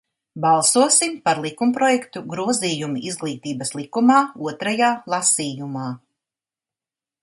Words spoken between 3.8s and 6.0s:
likumā" otrajā lasījumā!"